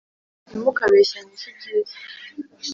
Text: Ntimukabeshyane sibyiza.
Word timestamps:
Ntimukabeshyane 0.47 1.31
sibyiza. 1.41 1.95